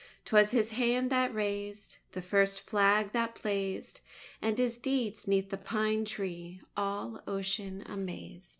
__'Twas 0.25 0.49
his 0.49 0.71
hand 0.71 1.11
that 1.11 1.31
raised 1.31 1.99
The 2.13 2.23
first 2.23 2.61
Flag 2.61 3.11
that 3.11 3.39
blazed, 3.39 4.01
And 4.41 4.57
his 4.57 4.77
deeds 4.77 5.27
'neath 5.27 5.51
the 5.51 5.57
"Pine 5.59 6.05
Tree" 6.05 6.59
all 6.75 7.21
ocean 7.27 7.83
amazed. 7.85 8.49